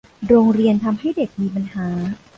[0.27, 1.87] โรงเรียนทำให้เด็กมีปัญหา